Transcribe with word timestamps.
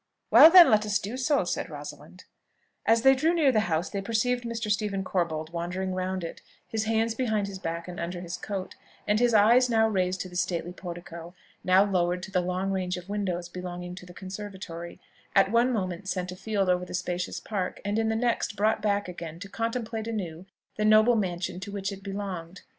"Well, 0.31 0.49
then, 0.49 0.71
let 0.71 0.83
us 0.83 0.97
do 0.97 1.15
so," 1.15 1.43
said 1.43 1.69
Rosalind. 1.69 2.25
As 2.87 3.03
they 3.03 3.13
drew 3.13 3.35
near 3.35 3.51
the 3.51 3.59
house, 3.69 3.87
they 3.91 4.01
perceived 4.01 4.45
Mr. 4.45 4.71
Stephen 4.71 5.03
Corbold 5.03 5.51
wandering 5.51 5.93
round 5.93 6.23
it, 6.23 6.41
his 6.67 6.85
hands 6.85 7.13
behind 7.13 7.45
his 7.45 7.59
back 7.59 7.87
and 7.87 7.99
under 7.99 8.19
his 8.19 8.35
coat, 8.35 8.73
and 9.07 9.19
his 9.19 9.35
eyes 9.35 9.69
now 9.69 9.87
raised 9.87 10.19
to 10.21 10.27
the 10.27 10.35
stately 10.35 10.73
portico, 10.73 11.35
now 11.63 11.83
lowered 11.83 12.23
to 12.23 12.31
the 12.31 12.41
long 12.41 12.71
range 12.71 12.97
of 12.97 13.09
windows 13.09 13.47
belonging 13.47 13.93
to 13.93 14.07
the 14.07 14.13
conservatory; 14.15 14.99
at 15.35 15.51
one 15.51 15.71
moment 15.71 16.09
sent 16.09 16.31
afield 16.31 16.67
over 16.67 16.83
the 16.83 16.95
spacious 16.95 17.39
park, 17.39 17.79
and 17.85 17.99
in 17.99 18.09
the 18.09 18.15
next 18.15 18.55
brought 18.55 18.81
back 18.81 19.07
again 19.07 19.39
to 19.39 19.49
contemplate 19.49 20.07
anew 20.07 20.47
the 20.77 20.83
noble 20.83 21.15
mansion 21.15 21.59
to 21.59 21.71
which 21.71 21.91
it 21.91 22.01
belonged. 22.01 22.61